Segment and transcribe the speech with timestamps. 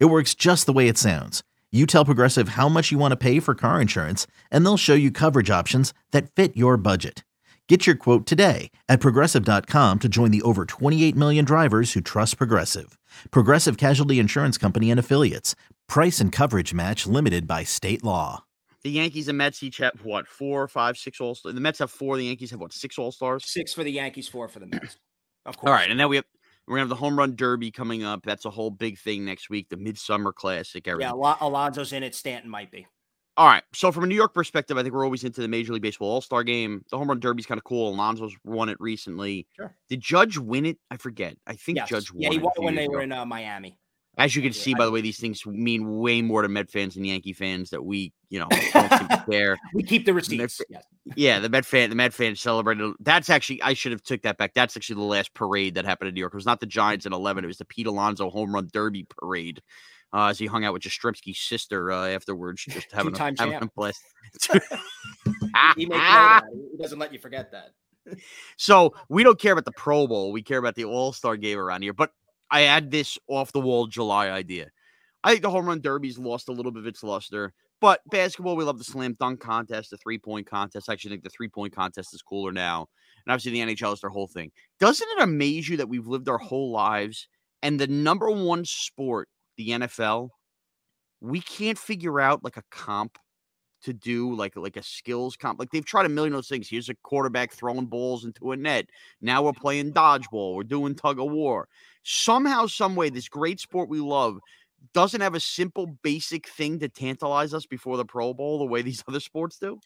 [0.00, 1.42] It works just the way it sounds.
[1.72, 4.94] You tell Progressive how much you want to pay for car insurance, and they'll show
[4.94, 7.24] you coverage options that fit your budget.
[7.68, 12.36] Get your quote today at progressive.com to join the over 28 million drivers who trust
[12.38, 12.96] Progressive.
[13.30, 15.56] Progressive Casualty Insurance Company and Affiliates.
[15.88, 18.44] Price and coverage match limited by state law.
[18.84, 21.54] The Yankees and Mets each have what, four, five, six all stars?
[21.54, 22.18] The Mets have four.
[22.18, 23.46] The Yankees have what, six all stars?
[23.46, 24.98] Six for the Yankees, four for the Mets.
[25.46, 25.70] Of course.
[25.70, 25.90] All right.
[25.90, 26.26] And then we have
[26.66, 28.22] we're gonna have the home run derby coming up.
[28.24, 29.68] That's a whole big thing next week.
[29.68, 30.88] The midsummer classic.
[30.88, 31.14] Everything.
[31.16, 32.14] Yeah, Al- Alonso's in it.
[32.14, 32.86] Stanton might be.
[33.36, 33.64] All right.
[33.72, 36.08] So from a New York perspective, I think we're always into the Major League Baseball
[36.08, 36.84] All Star Game.
[36.90, 37.92] The home run derby's kind of cool.
[37.92, 39.48] Alonso's won it recently.
[39.56, 39.74] Sure.
[39.88, 40.78] Did Judge win it?
[40.90, 41.36] I forget.
[41.46, 41.88] I think Yes.
[41.88, 42.22] Judge won.
[42.22, 43.76] Yeah, he won when they were in uh, Miami.
[44.16, 46.96] As you can see, by the way, these things mean way more to Met fans
[46.96, 49.56] and Yankee fans that we, you know, don't seem to care.
[49.74, 50.56] We keep the Met receipts.
[50.56, 50.84] fa- Yes.
[51.16, 52.94] Yeah, the Met fan, the Met fans celebrated.
[53.00, 54.54] That's actually, I should have took that back.
[54.54, 56.32] That's actually the last parade that happened in New York.
[56.32, 57.44] It was not the Giants in eleven.
[57.44, 59.60] It was the Pete Alonso home run derby parade.
[60.14, 63.68] Uh, as he hung out with Jastrzemski's sister uh, afterwards, just having a, having a
[63.76, 64.00] blast.
[65.76, 66.44] He, makes note of that.
[66.70, 67.70] he doesn't let you forget that.
[68.56, 70.30] So we don't care about the Pro Bowl.
[70.30, 71.92] We care about the All Star game around here.
[71.92, 72.12] But
[72.50, 74.68] I had this off the wall July idea.
[75.22, 77.52] I think the home run derby's lost a little bit of its luster.
[77.80, 80.88] But basketball, we love the slam dunk contest, the three point contest.
[80.88, 82.86] I actually think the three point contest is cooler now.
[83.26, 84.52] And obviously, the NHL is their whole thing.
[84.80, 87.28] Doesn't it amaze you that we've lived our whole lives
[87.62, 90.28] and the number one sport, the NFL,
[91.20, 93.18] we can't figure out like a comp
[93.84, 95.58] to do like like a skills comp.
[95.58, 96.68] Like they've tried a million of those things.
[96.68, 98.86] Here's a quarterback throwing balls into a net.
[99.20, 100.56] Now we're playing dodgeball.
[100.56, 101.68] We're doing tug of war.
[102.02, 104.38] Somehow, some way, this great sport we love
[104.92, 108.82] doesn't have a simple, basic thing to tantalize us before the Pro Bowl the way
[108.82, 109.78] these other sports do.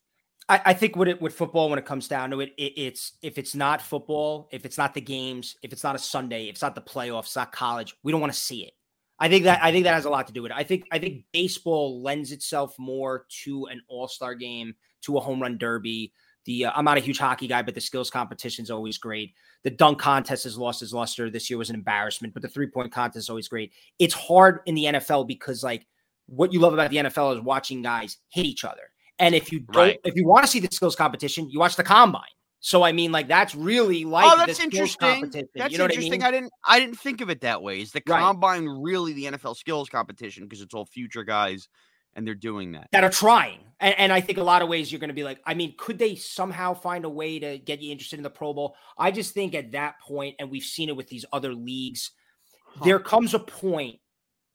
[0.48, 3.12] I, I think with it with football, when it comes down to it, it, it's
[3.22, 6.50] if it's not football, if it's not the games, if it's not a Sunday, if
[6.52, 8.72] it's not the playoffs, it's not college, we don't want to see it.
[9.20, 10.56] I think that I think that has a lot to do with it.
[10.56, 15.20] I think I think baseball lends itself more to an All Star game, to a
[15.20, 16.12] home run derby.
[16.44, 19.34] The uh, I'm not a huge hockey guy, but the skills competition is always great.
[19.64, 21.30] The dunk contest has lost its luster.
[21.30, 23.72] This year was an embarrassment, but the three point contest is always great.
[23.98, 25.84] It's hard in the NFL because like
[26.26, 28.92] what you love about the NFL is watching guys hit each other.
[29.18, 30.00] And if you don't, Right.
[30.04, 32.22] if you want to see the skills competition, you watch the combine.
[32.60, 34.98] So I mean, like that's really oh, like oh, the that's interesting.
[34.98, 35.48] competition.
[35.54, 36.22] That's you know interesting.
[36.22, 37.80] I I, didn't I didn't think of it that way.
[37.80, 38.20] Is the Right.
[38.20, 41.68] combine really the NFL skills competition because it's all future guys
[42.14, 42.88] and they're doing that?
[42.92, 43.60] that are trying.
[43.80, 45.74] And, and I think a lot of ways you're going to be like, I mean,
[45.78, 48.74] could they somehow find a way to get you interested in the Pro Bowl?
[48.96, 52.10] I just think at that point, and we've seen it with these other leagues,
[52.82, 54.00] there comes a point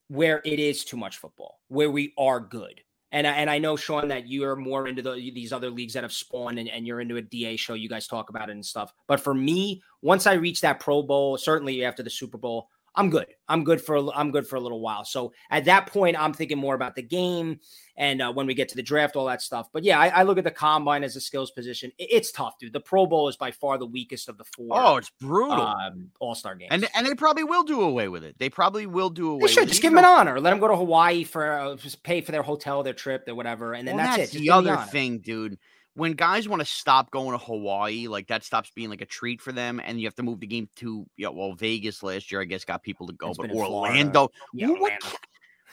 [0.09, 2.81] where it is too much football, where we are good.
[3.13, 6.03] And, I- and I know, Shaun, that you're more into the, these other leagues that
[6.03, 7.75] have spawned and, and you're into a DA show.
[7.75, 8.91] You guys talk about it and stuff.
[9.07, 13.09] But for me, once I reach that Pro Bowl, certainly after the Super Bowl, I'm
[13.09, 13.25] good.
[13.49, 15.03] I'm good for a, I'm good for a little while.
[15.03, 17.59] So at that point, I'm thinking more about the game
[17.97, 19.67] and uh, when we get to the draft, all that stuff.
[19.73, 21.91] But yeah, I, I look at the combine as a skills position.
[21.97, 22.71] It- it's tough, dude.
[22.73, 24.67] The Pro Bowl is by far the weakest of the four.
[24.71, 25.53] Oh, it's brutal.
[25.61, 26.69] um, All Star games.
[26.71, 28.37] and and they probably will do away with it.
[28.37, 29.41] They probably will do away.
[29.47, 30.39] they should with just it, give them an honor.
[30.39, 33.35] Let them go to Hawaii for uh, just pay for their hotel, their trip, their
[33.35, 34.33] whatever, and then Well, that's, that's it.
[34.33, 35.57] Just the other thing, dude.
[35.95, 39.39] When guys want to stop going to Hawaii, like that stops being like a treat
[39.41, 42.41] for them, and you have to move the game to yeah, well, Vegas last year,
[42.41, 43.93] I guess, got people to go, It's but been in Florida.
[43.93, 44.29] Orlando.
[44.53, 45.07] Yeah, What- Orlando.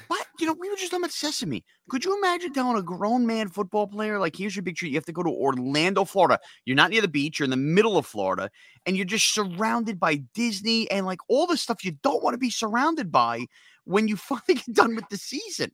[0.08, 0.26] What?
[0.38, 1.62] You know, we were just talking about Sesame.
[1.90, 4.88] Could you imagine telling a grown man football player, like, here's your big treat.
[4.88, 6.38] You have to go to Orlando, Florida.
[6.64, 8.50] You're not near the beach, you're in the middle of Florida,
[8.86, 12.38] and you're just surrounded by Disney and like all the stuff you don't want to
[12.38, 13.46] be surrounded by
[13.84, 15.70] when you finally get done with the season.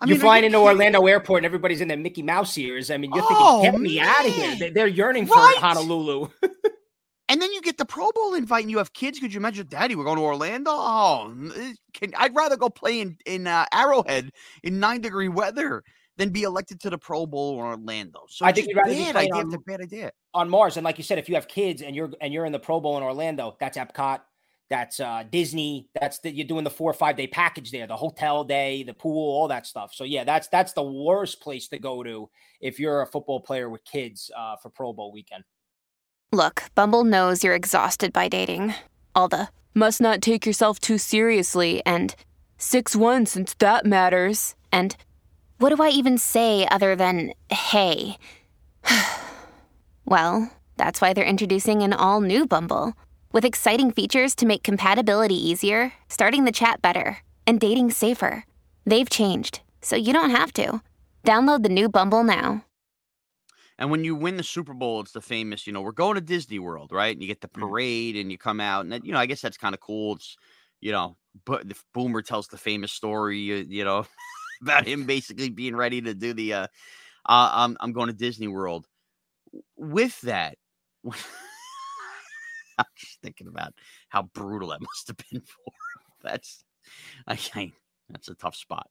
[0.00, 0.58] I you're flying you into?
[0.58, 2.90] Orlando Airport and everybody's in their Mickey Mouse ears.
[2.90, 4.56] I mean, you're Oh, thinking, get me out of here.
[4.56, 5.54] They- They're yearning Right.
[5.56, 6.28] for Honolulu.
[7.30, 9.18] And then you get the Pro Bowl invite, and you have kids.
[9.18, 9.96] Could you imagine, Daddy?
[9.96, 10.70] We're going to Orlando.
[10.72, 11.34] Oh,
[11.94, 14.30] can, I'd rather go play in in uh, Arrowhead
[14.62, 15.82] in nine degree weather
[16.18, 18.20] than be elected to the Pro Bowl or Orlando.
[18.28, 20.10] So I think you'd rather bad idea on- bad idea.
[20.34, 20.76] on Mars.
[20.76, 22.78] And like you said, if you have kids and you're and you're in the Pro
[22.78, 24.20] Bowl in Orlando, that's Epcot,
[24.74, 27.96] that's uh, Disney, that's the, you're doing the four or five day package there, the
[27.96, 29.94] hotel day, the pool, all that stuff.
[29.94, 32.28] So yeah, that's that's the worst place to go to
[32.60, 35.44] if you're a football player with kids uh, for Pro Bowl weekend.
[36.32, 38.74] Look, Bumble knows you're exhausted by dating.
[39.14, 42.16] All the must not take yourself too seriously and
[42.58, 44.56] 6 1 since that matters.
[44.72, 44.96] And
[45.58, 48.18] what do I even say other than hey?
[50.04, 52.94] well, that's why they're introducing an all new Bumble
[53.34, 58.46] with exciting features to make compatibility easier, starting the chat better, and dating safer.
[58.86, 60.80] They've changed, so you don't have to.
[61.24, 62.64] Download the new Bumble now.
[63.76, 66.20] And when you win the Super Bowl, it's the famous, you know, we're going to
[66.20, 67.12] Disney World, right?
[67.12, 67.60] And you get the Mm.
[67.60, 70.14] parade and you come out, and you know, I guess that's kind of cool.
[70.14, 70.36] It's,
[70.80, 74.06] you know, but the Boomer tells the famous story, you, you know,
[74.62, 76.66] about him basically being ready to do the, uh,
[77.26, 78.86] uh I'm I'm going to Disney World.
[79.76, 80.56] With that,
[82.78, 83.74] I'm just thinking about
[84.08, 85.72] how brutal that must have been for him.
[86.22, 86.64] That's,
[87.26, 87.72] I can't.
[88.10, 88.88] That's a tough spot.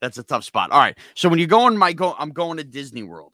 [0.00, 0.70] That's a tough spot.
[0.72, 0.98] All right.
[1.14, 3.32] So when you're going, my go, I'm going to Disney World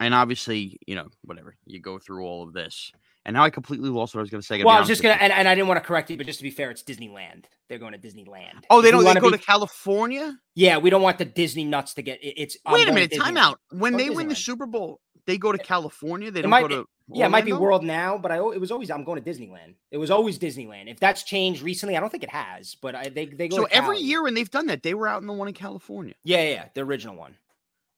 [0.00, 2.92] and obviously, you know, whatever you go through all of this,
[3.24, 4.62] and now I completely lost what I was going to say.
[4.62, 6.38] Well, I was just gonna, and, and I didn't want to correct you, but just
[6.38, 7.46] to be fair, it's Disneyland.
[7.68, 8.62] They're going to Disneyland.
[8.70, 9.02] Oh, they don't.
[9.02, 10.36] They go be- to California.
[10.54, 12.22] Yeah, we don't want the Disney nuts to get.
[12.22, 13.10] It, it's Wait a minute.
[13.12, 13.58] to Time out.
[13.72, 16.30] When Go they win the Super Bowl, they go to California.
[16.30, 16.88] They It don't might- go to.
[17.08, 19.74] Yeah, it might be World now, but I it was always I'm going to Disneyland.
[19.92, 20.90] It was always Disneyland.
[20.90, 23.56] If that's changed recently, I don't think it has, but I, they they go.
[23.56, 26.14] So every year when they've done that, they were out in the one in California.
[26.24, 27.36] Yeah, yeah, yeah, the original one.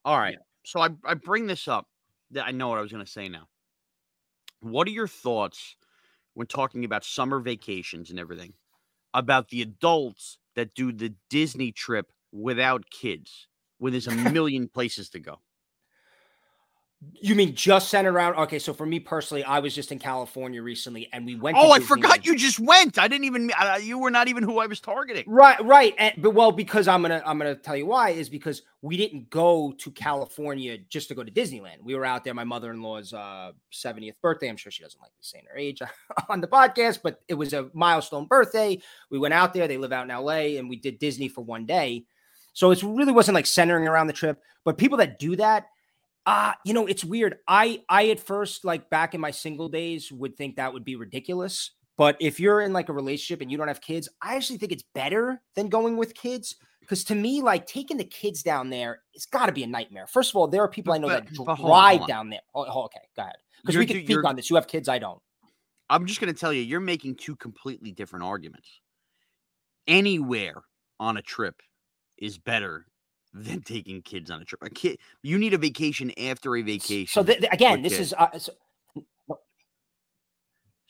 [0.05, 0.37] All right.
[0.65, 1.87] So I, I bring this up.
[2.31, 3.47] that I know what I was going to say now.
[4.61, 5.75] What are your thoughts
[6.35, 8.53] when talking about summer vacations and everything
[9.13, 13.47] about the adults that do the Disney trip without kids
[13.79, 15.39] when there's a million places to go?
[17.21, 18.35] You mean just centered around?
[18.35, 21.55] Okay, so for me personally, I was just in California recently, and we went.
[21.57, 22.97] Oh, I forgot you just went.
[22.97, 23.51] I didn't even.
[23.57, 25.23] Uh, you were not even who I was targeting.
[25.25, 25.95] Right, right.
[25.97, 29.29] And, but well, because I'm gonna I'm gonna tell you why is because we didn't
[29.29, 31.81] go to California just to go to Disneyland.
[31.81, 32.33] We were out there.
[32.33, 34.49] My mother-in-law's uh 70th birthday.
[34.49, 35.81] I'm sure she doesn't like me saying her age
[36.29, 38.77] on the podcast, but it was a milestone birthday.
[39.09, 39.69] We went out there.
[39.69, 42.03] They live out in LA, and we did Disney for one day.
[42.51, 44.41] So it really wasn't like centering around the trip.
[44.65, 45.69] But people that do that,
[46.29, 47.37] uh, you know, it's weird.
[47.47, 50.95] I I at first, like back in my single days, would think that would be
[50.95, 51.71] ridiculous.
[51.97, 54.71] But if you're in like a relationship and you don't have kids, I actually think
[54.71, 56.55] it's better than going with kids.
[56.81, 60.05] Because to me, like taking the kids down there, it's got to be a nightmare.
[60.07, 61.97] First of all, there are people I know But- that dr- but hold on, drive
[61.97, 62.07] hold on.
[62.07, 62.41] down there.
[62.53, 63.35] Oh, oh, okay, go ahead.
[63.63, 64.49] Because we can speak on this.
[64.51, 65.19] You have kids, I don't.
[65.89, 68.69] I'm just going to tell you, you're making two completely different arguments.
[69.87, 70.61] Anywhere
[70.99, 71.55] on a trip
[72.17, 72.85] is better
[73.33, 74.61] than taking kids on a trip.
[74.63, 77.07] A kid, you need a vacation after a vacation.
[77.07, 78.07] So th- th- again, this kids.
[78.07, 78.53] is uh, so,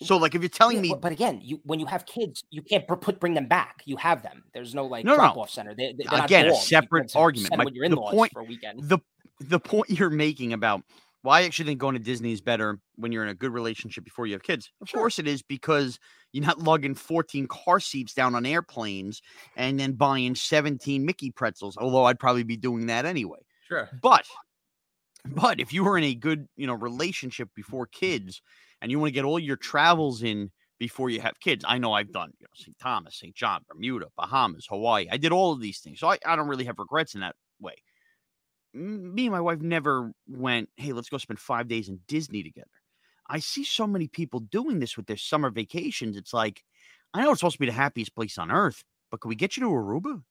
[0.01, 2.61] so like if you're telling yeah, me, but, again, you when you have kids, you
[2.61, 3.81] can't put bring them back.
[3.85, 4.43] You have them.
[4.53, 5.17] There's no like No, no.
[5.17, 5.75] drop off center.
[5.75, 7.51] They, Again, a separate argument.
[7.51, 8.81] My- them with your the point- for a weekend.
[8.83, 8.99] the
[9.41, 10.83] the point you're making about
[11.21, 14.03] why I actually think going to Disney is better when you're in a good relationship
[14.03, 14.71] before you have kids.
[14.81, 14.91] Of Sure.
[14.91, 15.99] course it is because
[16.31, 19.21] you're not lugging 14 car seats down on airplanes
[19.55, 23.39] and then buying 17 Mickey pretzels, although I'd probably be doing that anyway.
[23.59, 23.89] Sure.
[23.91, 24.25] But
[25.25, 28.41] but if you were in a good, you know, relationship before kids
[28.81, 31.91] and you want to get all your travels in before you have kids, I know
[31.93, 32.77] I've done, you know, St.
[32.79, 33.35] Thomas, St.
[33.35, 35.07] John, Bermuda, Bahamas, Hawaii.
[35.11, 35.99] I did all of these things.
[35.99, 37.75] So I, I don't really have regrets in that way.
[38.73, 42.67] Me and my wife never went, hey, let's go spend five days in Disney together.
[43.27, 46.17] I see so many people doing this with their summer vacations.
[46.17, 46.63] It's like,
[47.13, 49.57] I know it's supposed to be the happiest place on earth, but can we get
[49.57, 50.21] you to Aruba?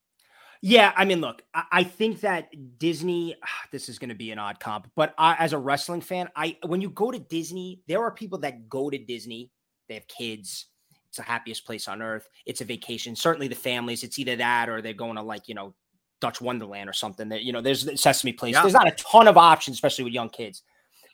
[0.61, 3.35] Yeah, I mean, look, I, I think that Disney.
[3.71, 6.57] This is going to be an odd comp, but I, as a wrestling fan, I
[6.65, 9.51] when you go to Disney, there are people that go to Disney.
[9.87, 10.65] They have kids.
[11.07, 12.27] It's the happiest place on earth.
[12.47, 13.15] It's a vacation.
[13.15, 14.03] Certainly, the families.
[14.03, 15.75] It's either that or they're going to like you know
[16.21, 17.29] Dutch Wonderland or something.
[17.29, 18.53] That you know, there's Sesame Place.
[18.53, 18.61] Yeah.
[18.61, 20.63] There's not a ton of options, especially with young kids.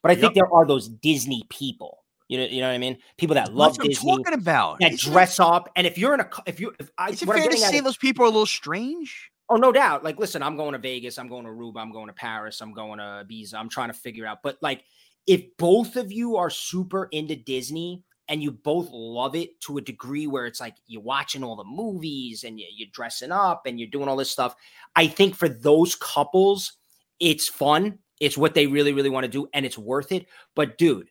[0.02, 2.04] But I think there are those Disney people.
[2.28, 2.98] You know, you know what I mean?
[3.18, 4.80] People that love Disney, talking about.
[4.80, 7.22] that Isn't it- dress up, and if you're in a, if you, if I, Is
[7.22, 9.32] it fair to say those people are a little strange?
[9.48, 10.04] Oh, no doubt.
[10.04, 11.20] Like, listen, I'm going to Vegas.
[11.20, 11.78] I'm going to Aruba.
[11.78, 12.62] I'm going to Paris.
[12.62, 13.54] I'm going to Ibiza.
[13.54, 14.40] I'm trying to figure out.
[14.42, 14.84] But like,
[15.28, 19.82] if both of you are super into Disney and you both love it to a
[19.82, 23.80] degree where it's like you're watching all the movies and you, you're dressing up and
[23.80, 24.56] you're doing all this stuff,
[24.96, 26.74] I think for those couples,
[27.20, 28.00] it's fun.
[28.20, 30.26] It's what they really, really want to do, and it's worth it.
[30.56, 31.10] But dude,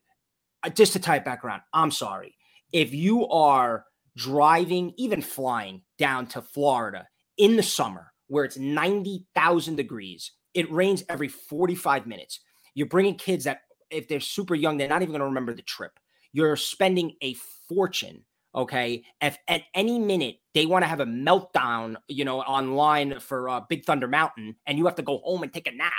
[0.63, 2.37] uh, just to tie it back around, I'm sorry
[2.73, 3.85] if you are
[4.17, 7.07] driving, even flying down to Florida
[7.39, 12.41] in the summer where it's 90,000 degrees, it rains every 45 minutes.
[12.75, 15.63] You're bringing kids that, if they're super young, they're not even going to remember the
[15.63, 15.99] trip.
[16.35, 17.35] You're spending a
[17.69, 18.25] fortune.
[18.55, 19.05] Okay.
[19.23, 23.61] If at any minute they want to have a meltdown, you know, online for uh,
[23.69, 25.93] Big Thunder Mountain and you have to go home and take a nap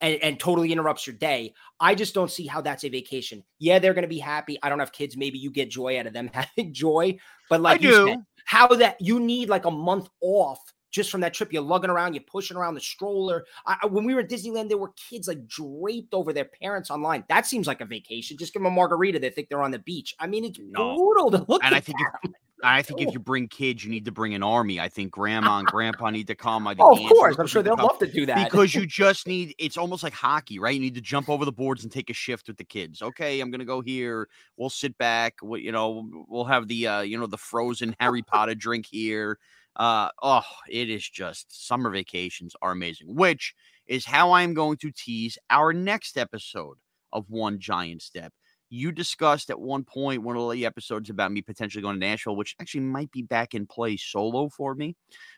[0.00, 3.44] and, and totally interrupts your day, I just don't see how that's a vacation.
[3.58, 4.58] Yeah, they're going to be happy.
[4.62, 5.16] I don't have kids.
[5.16, 7.18] Maybe you get joy out of them having joy.
[7.50, 8.06] But like I you do.
[8.06, 10.60] said, how that you need like a month off
[10.94, 11.52] just from that trip.
[11.52, 13.44] You're lugging around, you're pushing around the stroller.
[13.66, 17.24] I, when we were at Disneyland, there were kids like draped over their parents online.
[17.28, 18.38] That seems like a vacation.
[18.38, 19.18] Just give them a margarita.
[19.18, 20.14] They think they're on the beach.
[20.20, 20.96] I mean, it's no.
[20.96, 22.30] brutal to look and I think if,
[22.62, 24.78] I think if you bring kids, you need to bring an army.
[24.78, 26.68] I think grandma and grandpa need to come.
[26.68, 27.36] I think oh, of course.
[27.38, 28.50] I'm sure they'll love to do that.
[28.50, 30.72] Because you just need it's almost like hockey, right?
[30.72, 33.02] You need to jump over the boards and take a shift with the kids.
[33.02, 34.28] Okay, I'm gonna go here.
[34.56, 35.34] We'll sit back.
[35.42, 39.38] We, you know, we'll have the uh, you know, the frozen Harry Potter drink here.
[39.76, 43.54] Uh oh, it is just summer vacations are amazing, which
[43.86, 46.76] is how I'm going to tease our next episode
[47.12, 48.32] of One Giant Step
[48.74, 52.36] you discussed at one point one of the episodes about me potentially going to Nashville,
[52.36, 54.96] which actually might be back in play solo for me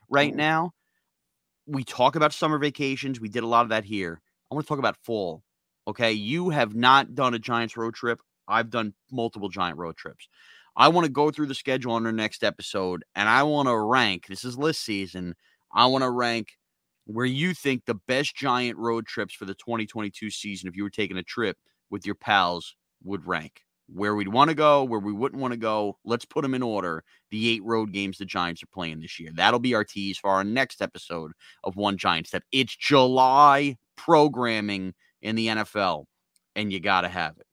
[0.08, 0.72] right now.
[1.66, 3.20] We talk about summer vacations.
[3.20, 4.20] We did a lot of that here.
[4.50, 5.42] I want to talk about fall.
[5.86, 6.12] Okay.
[6.12, 8.20] You have not done a Giants road trip.
[8.48, 10.28] I've done multiple giant road trips.
[10.76, 13.76] I want to go through the schedule on our next episode and I want to
[13.76, 14.26] rank.
[14.26, 15.34] This is list season.
[15.74, 16.48] I want to rank
[17.06, 20.90] where you think the best giant road trips for the 2022 season, if you were
[20.90, 21.56] taking a trip
[21.90, 25.58] with your pals would rank where we'd want to go, where we wouldn't want to
[25.58, 25.98] go.
[26.04, 27.04] Let's put them in order.
[27.30, 29.30] The eight road games the Giants are playing this year.
[29.34, 31.32] That'll be our tease for our next episode
[31.64, 32.42] of One Giant Step.
[32.52, 36.04] It's July programming in the NFL,
[36.54, 37.46] and you got to have it.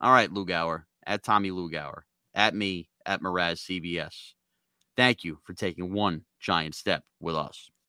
[0.00, 2.00] All right, Lugauer, at Tommy Lugauer,
[2.36, 4.34] at me, at Mraz CBS.
[4.96, 7.70] Thank you for taking one giant step with us.